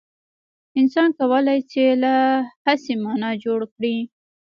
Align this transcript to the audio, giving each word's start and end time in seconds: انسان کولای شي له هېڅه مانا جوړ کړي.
انسان 0.79 1.09
کولای 1.19 1.59
شي 1.71 1.85
له 2.03 2.13
هېڅه 2.65 2.93
مانا 3.03 3.29
جوړ 3.43 3.59
کړي. 3.73 3.97